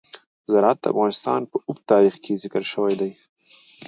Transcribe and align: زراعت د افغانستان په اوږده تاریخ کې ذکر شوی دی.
زراعت 0.51 0.77
د 0.81 0.85
افغانستان 0.93 1.41
په 1.51 1.57
اوږده 1.67 1.89
تاریخ 1.91 2.15
کې 2.23 2.39
ذکر 2.43 2.63
شوی 2.71 2.93
دی. 3.01 3.11